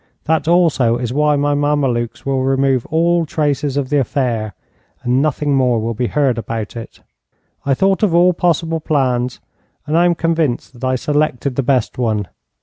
[0.23, 4.55] That also is why my Mamelukes will remove all traces of the affair,
[5.03, 7.01] and nothing more will be heard about it.
[7.67, 9.39] I thought of all possible plans,
[9.85, 12.27] and I am convinced that I selected the best one.